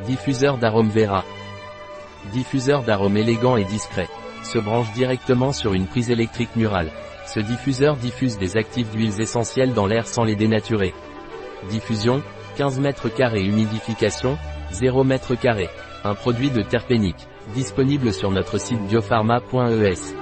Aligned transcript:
Diffuseur 0.00 0.58
d'arôme 0.58 0.88
Vera. 0.88 1.24
Diffuseur 2.32 2.82
d'arôme 2.82 3.16
élégant 3.16 3.56
et 3.56 3.64
discret. 3.64 4.08
Se 4.42 4.58
branche 4.58 4.90
directement 4.94 5.52
sur 5.52 5.74
une 5.74 5.86
prise 5.86 6.10
électrique 6.10 6.56
murale. 6.56 6.90
Ce 7.26 7.38
diffuseur 7.38 7.96
diffuse 7.96 8.36
des 8.36 8.56
actifs 8.56 8.90
d'huiles 8.90 9.20
essentielles 9.20 9.74
dans 9.74 9.86
l'air 9.86 10.08
sans 10.08 10.24
les 10.24 10.34
dénaturer. 10.34 10.92
Diffusion, 11.70 12.22
15 12.56 12.80
mètres 12.80 13.10
carrés 13.10 13.44
humidification, 13.44 14.38
0 14.72 15.04
mètres 15.04 15.36
carrés. 15.36 15.70
Un 16.04 16.14
produit 16.14 16.50
de 16.50 16.62
Terpénique. 16.62 17.28
Disponible 17.54 18.12
sur 18.12 18.32
notre 18.32 18.58
site 18.58 18.80
biopharma.es. 18.88 20.21